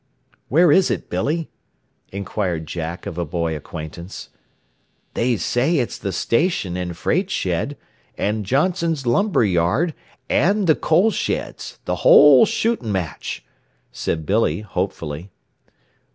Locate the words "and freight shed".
6.75-7.77